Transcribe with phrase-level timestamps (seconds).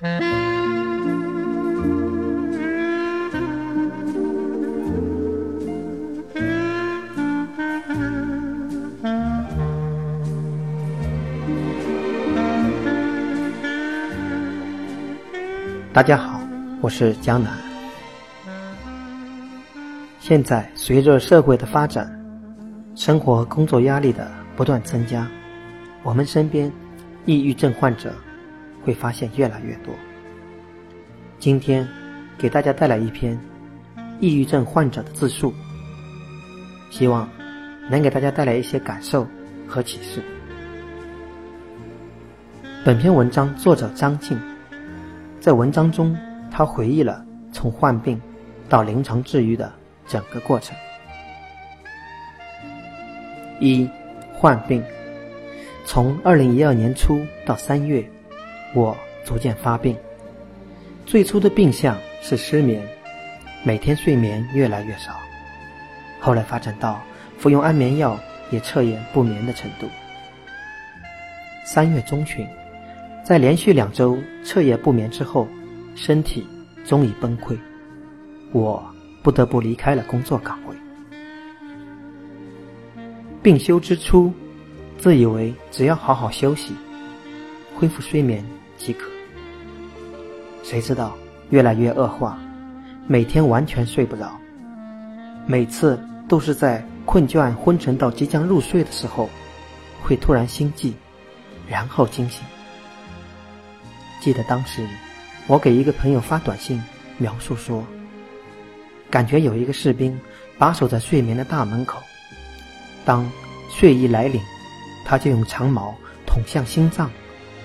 [0.00, 0.08] 大
[16.02, 16.40] 家好，
[16.80, 17.52] 我是江南。
[20.18, 22.24] 现在随着社会的发展，
[22.94, 25.28] 生活和工作压力的不断增加，
[26.02, 26.72] 我们身边
[27.26, 28.14] 抑郁症患者
[28.84, 29.94] 会发现越来越多。
[31.38, 31.88] 今天
[32.38, 33.38] 给大家带来一篇
[34.20, 35.52] 抑郁症患者的自述，
[36.90, 37.28] 希望
[37.90, 39.26] 能给大家带来一些感受
[39.66, 40.22] 和启示。
[42.84, 44.38] 本篇文章作者张静。
[45.40, 46.14] 在文章中，
[46.50, 48.20] 他回忆了从患病
[48.68, 49.72] 到临床治愈的
[50.06, 50.76] 整个过程。
[53.58, 53.88] 一、
[54.34, 54.82] 患病，
[55.86, 58.06] 从二零一二年初到三月，
[58.74, 59.96] 我逐渐发病。
[61.06, 62.82] 最初的病象是失眠，
[63.64, 65.18] 每天睡眠越来越少，
[66.20, 67.00] 后来发展到
[67.38, 68.18] 服用安眠药
[68.50, 69.86] 也彻夜不眠的程度。
[71.64, 72.46] 三月中旬。
[73.22, 75.46] 在连续两周彻夜不眠之后，
[75.94, 76.44] 身体
[76.84, 77.56] 终于崩溃，
[78.50, 78.82] 我
[79.22, 80.74] 不得不离开了工作岗位。
[83.40, 84.32] 病休之初，
[84.98, 86.74] 自以为只要好好休息，
[87.76, 88.44] 恢复睡眠
[88.80, 89.10] 即可。
[90.62, 91.16] 谁知道
[91.50, 92.38] 越来越恶化，
[93.06, 94.32] 每天完全睡不着，
[95.46, 99.28] 每次都是在困倦昏沉到即将入睡的时候，
[100.02, 100.94] 会突然心悸，
[101.68, 102.42] 然后惊醒。
[104.20, 104.86] 记得当时，
[105.46, 106.82] 我给一个朋友发短信，
[107.18, 107.84] 描述说
[109.10, 110.18] ：“感觉有一个士兵
[110.58, 112.00] 把守在睡眠的大门口，
[113.04, 113.28] 当
[113.68, 114.40] 睡意来临，
[115.04, 115.94] 他就用长矛
[116.26, 117.10] 捅向心脏，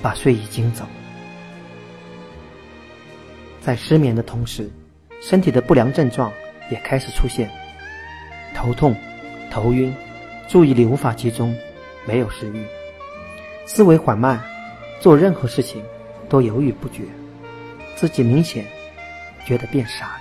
[0.00, 0.86] 把睡意惊走。”
[3.64, 4.68] 在失眠的同时，
[5.22, 6.32] 身体的不良症状
[6.70, 7.48] 也开始出现：
[8.54, 8.94] 头痛、
[9.50, 9.94] 头晕、
[10.48, 11.56] 注意力无法集中、
[12.04, 12.66] 没有食欲、
[13.64, 14.42] 思维缓慢、
[15.00, 15.82] 做任何事情。
[16.28, 17.02] 都犹豫不决，
[17.94, 18.64] 自己明显
[19.44, 20.20] 觉得变傻了。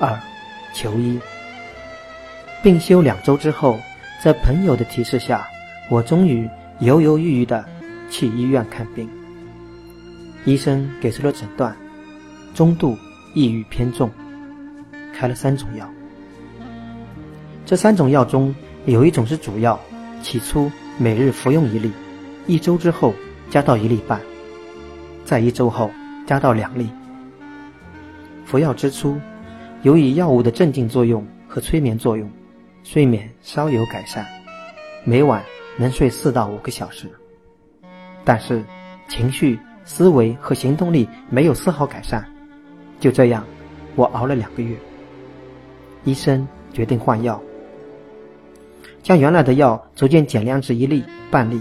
[0.00, 0.18] 二，
[0.72, 1.20] 求医。
[2.62, 3.78] 病休两周之后，
[4.24, 5.46] 在朋友的提示下，
[5.90, 6.48] 我终于
[6.78, 7.62] 犹犹豫豫的
[8.10, 9.06] 去医院看病。
[10.48, 11.76] 医生给出了诊断：
[12.54, 12.96] 中度
[13.34, 14.10] 抑郁偏重，
[15.12, 15.86] 开了三种药。
[17.66, 18.54] 这三种药中
[18.86, 19.78] 有一种是主药，
[20.22, 21.92] 起初每日服用一粒，
[22.46, 23.14] 一周之后。
[23.50, 24.20] 加到一粒半，
[25.24, 25.90] 在一周后
[26.26, 26.86] 加到两粒。
[28.44, 29.18] 服药之初，
[29.80, 32.30] 由于药物的镇静作用和催眠作用，
[32.84, 34.26] 睡眠稍有改善，
[35.02, 35.42] 每晚
[35.78, 37.08] 能睡四到五个小时。
[38.22, 38.62] 但是
[39.08, 39.58] 情绪、
[39.88, 42.22] 思维和行动力没有丝毫改善。
[43.00, 43.42] 就这样，
[43.96, 44.76] 我熬了两个月。
[46.04, 47.42] 医生决定换药，
[49.02, 51.58] 将原来的药逐渐减量至一粒半粒，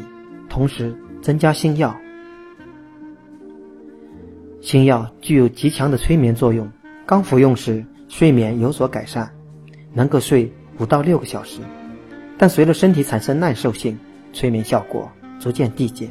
[0.50, 0.94] 同时。
[1.20, 1.94] 增加新药，
[4.62, 6.70] 新药具有极强的催眠作用。
[7.06, 9.30] 刚服用时，睡眠有所改善，
[9.94, 11.60] 能够睡五到六个小时。
[12.38, 13.98] 但随着身体产生耐受性，
[14.32, 16.10] 催眠效果逐渐递减。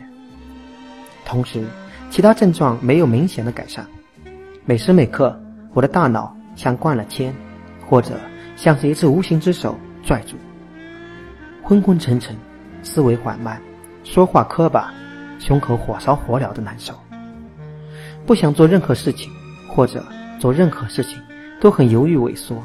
[1.25, 1.65] 同时，
[2.17, 3.87] 其他症状没有明显的改善。
[4.65, 5.39] 每时每刻，
[5.75, 7.35] 我的大脑像灌了铅，
[7.87, 8.19] 或者
[8.57, 10.37] 像是一只无形之手拽住，
[11.63, 12.35] 昏昏沉沉，
[12.83, 13.61] 思维缓慢。
[14.03, 14.95] 说话磕巴，
[15.39, 16.95] 胸口火烧火燎的难受，
[18.25, 19.31] 不想做任何事情，
[19.69, 20.03] 或者
[20.39, 21.21] 做任何事情
[21.61, 22.57] 都很犹豫萎缩，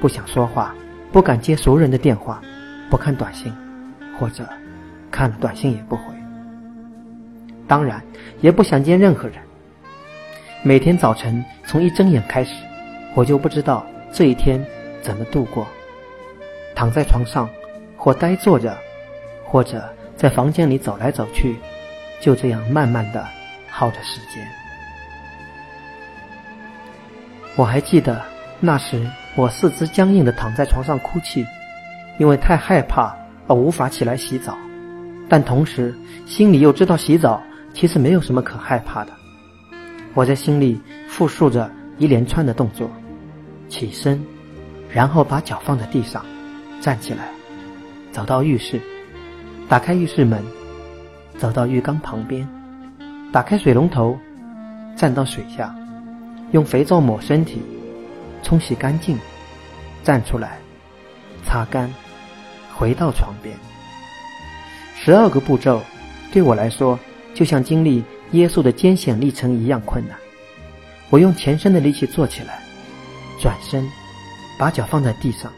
[0.00, 0.74] 不想说话，
[1.12, 2.40] 不敢接熟人的电话，
[2.88, 3.52] 不看短信，
[4.18, 4.48] 或者
[5.10, 6.14] 看了短信也不回，
[7.70, 8.02] 当然
[8.40, 9.36] 也不想见任何人。
[10.64, 12.52] 每天早晨从一睁眼开始，
[13.14, 14.66] 我就不知道这一天
[15.00, 15.64] 怎么度过，
[16.74, 17.48] 躺在床上
[17.96, 18.76] 或呆坐着，
[19.44, 19.88] 或者。
[20.16, 21.56] 在房间里走来走去，
[22.20, 23.26] 就这样慢慢的
[23.70, 24.46] 耗着时间。
[27.56, 28.20] 我还记得
[28.60, 31.46] 那时，我四肢僵硬的躺在床上哭泣，
[32.18, 33.16] 因为太害怕
[33.46, 34.58] 而无法起来洗澡，
[35.26, 35.94] 但同时
[36.26, 37.42] 心里又知道洗澡
[37.74, 39.12] 其实没有什么可害怕的。
[40.14, 42.90] 我在心里复述着一连串的动作：
[43.68, 44.20] 起身，
[44.92, 46.24] 然后把脚放在地上，
[46.80, 47.28] 站起来，
[48.12, 48.80] 走到浴室。
[49.68, 50.42] 打开浴室门，
[51.38, 52.48] 走到浴缸旁边，
[53.30, 54.18] 打开水龙头，
[54.96, 55.72] 站到水下，
[56.50, 57.62] 用肥皂抹身体，
[58.42, 59.16] 冲洗干净，
[60.02, 60.58] 站出来，
[61.44, 61.88] 擦干，
[62.74, 63.54] 回到床边。
[64.96, 65.80] 十二个步骤，
[66.32, 66.98] 对我来说
[67.34, 70.16] 就像经历耶稣的艰险历程一样困难。
[71.08, 72.62] 我用全身的力气坐起来，
[73.40, 73.84] 转身，
[74.58, 75.52] 把脚放在地上，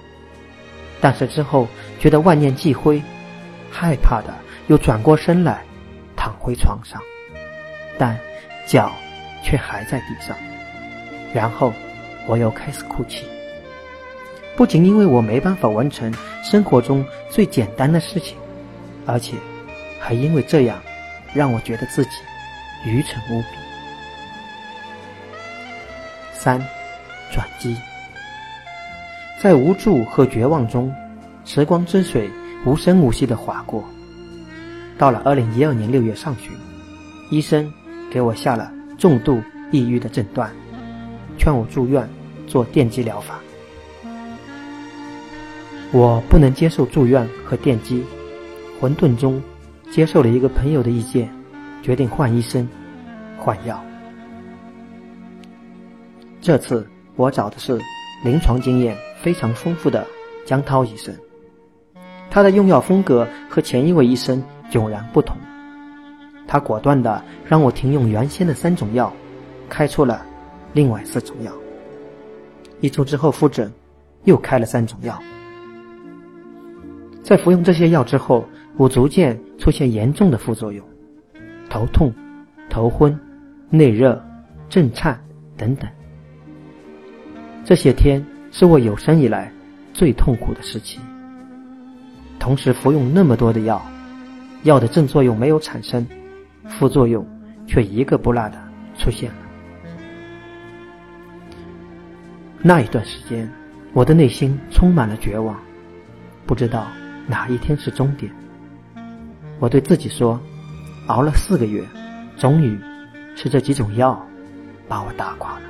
[1.01, 1.69] 但是之后
[2.01, 3.03] 觉得万念俱灰，
[3.71, 4.35] 害怕的
[4.69, 5.63] 又转过身来，
[6.17, 7.01] 躺回床上，
[7.99, 8.19] 但
[8.67, 8.93] 脚
[9.43, 10.37] 却还在地上。
[11.35, 11.73] 然后
[12.27, 13.27] 我又开始哭泣，
[14.57, 18.37] 不仅因为我没办法完成生活中最简单的事情，
[19.05, 19.37] 而且
[20.01, 20.81] 还因为这样
[21.35, 22.11] 让我觉得自己
[22.85, 23.47] 愚蠢无比。
[26.33, 26.61] 三，
[27.33, 27.77] 转机。
[29.41, 30.95] 在无助和绝望中，
[31.45, 32.31] 时光之水
[32.65, 33.85] 无声无息的划过。
[34.99, 36.53] 到了二零一二年六月上旬，
[37.31, 37.73] 医生
[38.11, 40.51] 给我下了重度抑郁的诊断。
[41.39, 42.09] 劝我住院
[42.47, 43.41] 做电击疗法，
[45.91, 48.05] 我不能接受住院和电击，
[48.81, 49.43] 混沌中
[49.93, 51.29] 接受了一个朋友的意见，
[51.83, 52.67] 决定换医生、
[53.37, 53.79] 换药。
[56.41, 57.79] 这次我找的是
[58.25, 60.07] 临床经验非常丰富的
[60.47, 61.15] 江涛医生，
[62.31, 65.37] 他的用药风格和前一位医生迥然不同，
[66.47, 69.13] 他果断的让我停用原先的三种药，
[69.69, 70.25] 开出了。
[70.73, 71.53] 另外四种药，
[72.81, 73.71] 一周之后复诊，
[74.25, 75.23] 又开了三种药。
[77.23, 78.47] 在服用这些药之后，
[78.79, 80.85] 我逐渐出现严重的副作用，
[81.71, 82.13] 头痛、
[82.69, 83.17] 头昏、
[83.71, 84.21] 内热、
[84.69, 85.17] 震颤
[85.57, 85.89] 等等。
[87.65, 89.53] 这些天是我有生以来
[89.95, 90.99] 最痛苦的时期。
[92.41, 93.81] 同时服用那么多的药，
[94.65, 96.05] 药的正作用没有产生，
[96.67, 97.25] 副作用
[97.65, 98.61] 却一个不落的
[98.99, 99.37] 出现了。
[102.61, 103.49] 那一段时间，
[103.93, 105.57] 我的内心充满了绝望，
[106.47, 106.89] 不知道
[107.29, 108.29] 哪一天是终点。
[109.63, 110.41] 我对自己说
[111.07, 111.85] ：“熬了四个月，
[112.37, 112.77] 终于
[113.37, 114.21] 是这几种药
[114.89, 115.63] 把我打垮了。”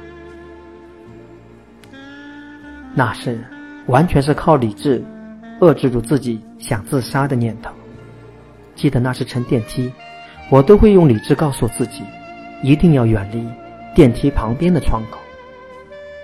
[2.96, 3.44] 那是
[3.88, 5.04] 完全是靠理智
[5.60, 7.70] 遏制住自己想自杀的念头。
[8.74, 9.92] 记得那是乘电梯，
[10.50, 12.02] 我都会用理智告诉自己，
[12.62, 13.46] 一定要远离
[13.94, 15.18] 电梯旁边的窗口。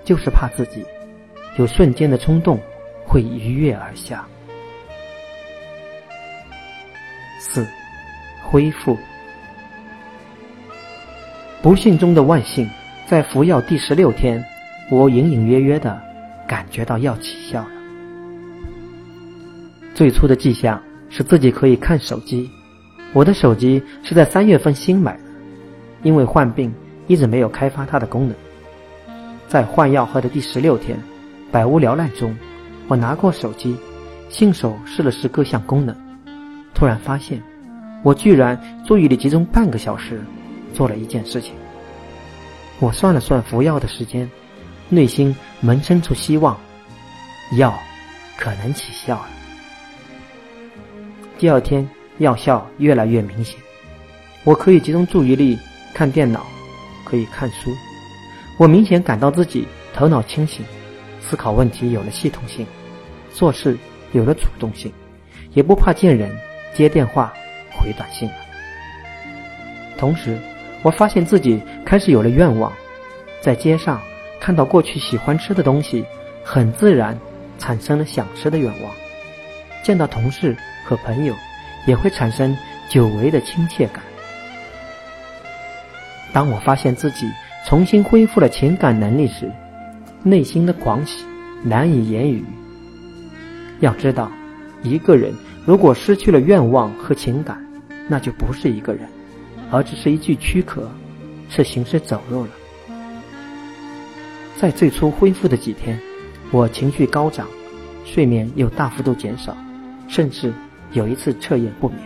[0.06, 0.87] 就是怕自己
[1.59, 2.59] 有瞬间的冲动
[3.05, 4.26] 会一跃而下。
[8.50, 8.97] 恢复。
[11.61, 12.69] 不幸中的万幸，
[13.06, 14.43] 在服药第十六天，
[14.91, 16.00] 我隐隐约约的
[16.47, 17.71] 感觉到药起效了。
[19.95, 20.81] 最初的迹象
[21.11, 22.49] 是自己可以看手机，
[23.12, 25.25] 我的手机是在三月份新买的，
[26.03, 26.73] 因为患病
[27.06, 28.37] 一直没有开发它的功能。
[29.49, 30.99] 在换药后的第十六天，
[31.50, 32.35] 百无聊赖中，
[32.87, 33.77] 我拿过手机，
[34.31, 35.97] 信手试了试各项功能，
[36.73, 37.43] 突然发现，
[38.03, 40.23] 我居然注意力集中半个小时，
[40.73, 41.53] 做了一件事情。
[42.79, 44.31] 我算了算服药的时间，
[44.89, 46.56] 内心萌生出希望，
[47.56, 47.77] 药
[48.37, 49.29] 可能起效了。
[51.39, 53.59] 第二天，药效越来越明显，
[54.45, 55.59] 我可以集中注意力
[55.93, 56.47] 看电脑，
[57.05, 57.73] 可以看书。
[58.59, 60.65] 我明显感到自己头脑清醒，
[61.21, 62.65] 思考问题有了系统性，
[63.33, 63.77] 做事
[64.12, 64.93] 有了主动性，
[65.53, 66.31] 也不怕见人、
[66.75, 67.33] 接电话、
[67.79, 68.35] 回短信了。
[69.97, 70.37] 同时，
[70.83, 72.73] 我发现自己开始有了愿望，
[73.41, 74.00] 在街上
[74.41, 76.05] 看到过去喜欢吃的东西，
[76.45, 77.19] 很自然
[77.59, 78.93] 产生了想吃的愿望；
[79.83, 81.35] 见到同事和朋友，
[81.87, 82.57] 也会产生
[82.91, 84.02] 久违的亲切感。
[86.33, 87.31] 当我发现自己。
[87.67, 89.52] 重新恢复了情感能力时，
[90.23, 91.26] 内心的狂喜
[91.62, 92.43] 难以言语。
[93.81, 94.31] 要知道，
[94.83, 95.35] 一个人
[95.67, 97.62] 如果失去了愿望和情感，
[98.09, 99.09] 那就不是一个人，
[99.71, 100.91] 而只是一具躯壳，
[101.49, 102.50] 是行尸走肉了。
[104.57, 106.00] 在最初恢复的几天，
[106.50, 107.47] 我情绪高涨，
[108.05, 109.57] 睡眠又大幅度减少，
[110.09, 110.53] 甚至
[110.93, 112.00] 有一次彻夜不眠。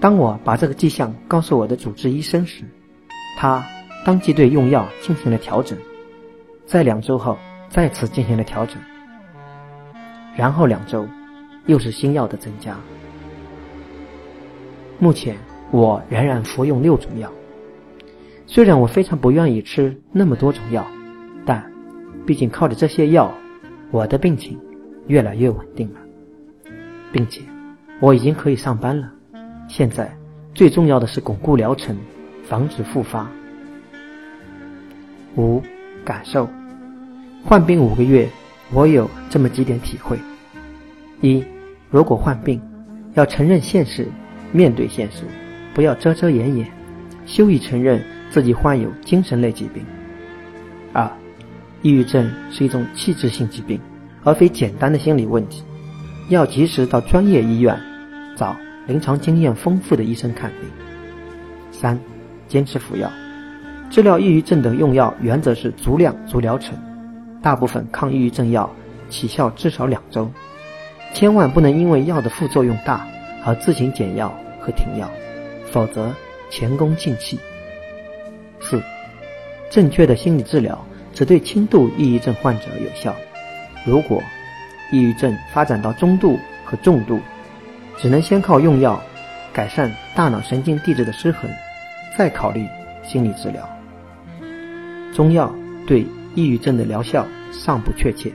[0.00, 2.64] 当我把这个迹象告诉我的主治医生时，
[3.38, 3.62] 他。
[4.06, 5.78] 当即对用药进行了调整，
[6.66, 7.38] 在两周后
[7.70, 8.76] 再次进行了调整，
[10.36, 11.08] 然后两周
[11.64, 12.76] 又是新药的增加。
[14.98, 15.36] 目前
[15.70, 17.30] 我仍然服用六种药，
[18.46, 20.86] 虽然我非常不愿意吃那么多种药，
[21.44, 21.72] 但
[22.26, 23.34] 毕竟靠着这些药，
[23.90, 24.58] 我的病情
[25.06, 26.00] 越来越稳定了，
[27.12, 27.42] 并且
[28.00, 29.10] 我已经可以上班了。
[29.68, 30.16] 现在
[30.54, 31.96] 最重要的是巩固疗程，
[32.44, 33.28] 防止复发。
[35.36, 35.60] 五
[36.04, 36.48] 感受，
[37.44, 38.28] 患病五个月，
[38.72, 40.18] 我有这么几点体会：
[41.20, 41.44] 一，
[41.90, 42.60] 如果患病，
[43.14, 44.06] 要承认现实，
[44.54, 45.24] 面对现实，
[45.74, 46.70] 不要遮遮掩掩，
[47.26, 49.84] 羞于承认自己患有精神类疾病。
[50.92, 51.10] 二，
[51.82, 53.80] 抑郁症是一种器质性疾病，
[54.22, 55.64] 而非简单的心理问题，
[56.28, 57.76] 要及时到专业医院
[58.36, 58.56] 找
[58.86, 60.70] 临床经验丰富的医生看病。
[61.72, 61.98] 三，
[62.46, 63.10] 坚持服药。
[63.90, 66.78] 治疗抑郁症的用药原则是足量足疗程，
[67.42, 68.72] 大部分抗抑郁症药
[69.08, 70.30] 起效至少两周，
[71.12, 73.04] 千万不能因为药的副作用大
[73.44, 74.32] 而自行减药
[74.64, 75.10] 和停药，
[75.70, 76.14] 否则
[76.48, 77.38] 前功尽弃。
[78.60, 78.82] 四。
[79.70, 83.14] 正确的心理治疗只对轻度抑郁症患者有效。
[83.84, 84.22] 如果
[84.90, 87.20] 抑郁症发展到中度和重度，
[87.98, 89.02] 只能先靠用药
[89.52, 91.50] 改善大脑神经递质的失衡，
[92.16, 92.66] 再考虑
[93.02, 93.68] 心理治疗。
[95.12, 95.52] 中药
[95.86, 98.32] 对抑郁症的疗效尚不确切。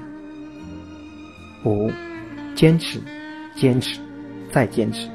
[1.63, 1.89] 五，
[2.53, 2.99] 坚持，
[3.55, 3.99] 坚持，
[4.51, 5.09] 再坚持。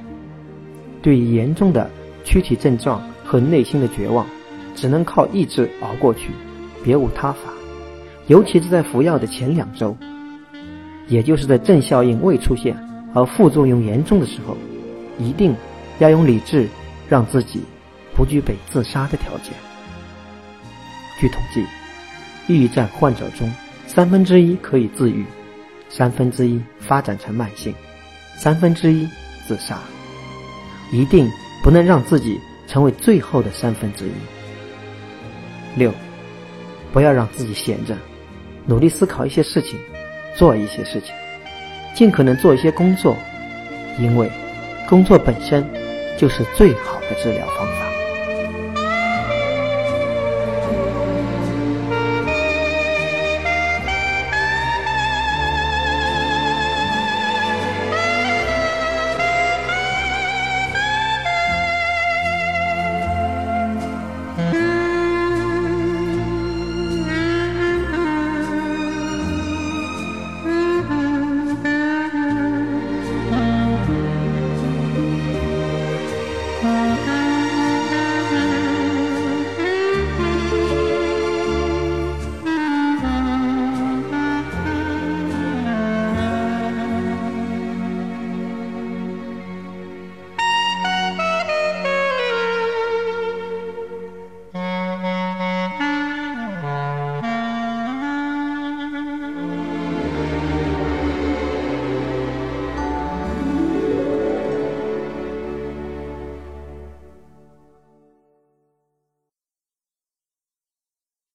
[1.04, 1.88] 对于严重的
[2.24, 4.26] 躯体症状和内心的绝望。
[4.76, 6.32] 只能靠意志熬过去，
[6.82, 7.38] 别无他法。
[8.26, 9.96] 尤其是在服药的前两周，
[11.06, 12.76] 也就是在正效应未出现
[13.14, 14.56] 而副作用严重的时候，
[15.16, 15.54] 一定
[16.00, 16.68] 要用理智
[17.08, 17.60] 让自己
[18.16, 19.54] 不具备自杀的条件。
[21.20, 21.64] 据统计，
[22.52, 23.48] 抑郁症患者中
[23.86, 25.24] 三分之一可以自愈，
[25.88, 27.72] 三分之一发展成慢性，
[28.36, 29.08] 三分之一
[29.46, 29.78] 自杀。
[30.94, 31.28] 一定
[31.60, 34.12] 不能让自己成为最后的三分之一。
[35.74, 35.92] 六，
[36.92, 37.96] 不要让自己闲着，
[38.64, 39.76] 努力思考一些事情，
[40.36, 41.12] 做一些事情，
[41.96, 43.16] 尽可能做一些工作，
[43.98, 44.30] 因为
[44.88, 45.68] 工作本身
[46.16, 47.83] 就是最好的治疗方法。